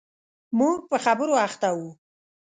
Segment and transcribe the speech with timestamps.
[0.57, 1.79] موږ په خبرو اخته و.